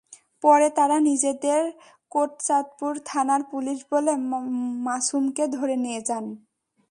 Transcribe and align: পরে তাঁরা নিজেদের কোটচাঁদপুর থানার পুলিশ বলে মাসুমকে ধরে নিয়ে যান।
পরে 0.43 0.67
তাঁরা 0.77 0.97
নিজেদের 1.01 1.61
কোটচাঁদপুর 2.11 2.93
থানার 3.05 3.41
পুলিশ 3.51 3.79
বলে 3.91 4.13
মাসুমকে 4.87 5.43
ধরে 5.55 5.75
নিয়ে 5.85 6.01
যান। 6.07 6.25